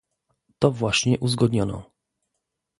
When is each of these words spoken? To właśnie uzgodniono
To 0.59 0.71
właśnie 0.71 1.19
uzgodniono 1.19 1.91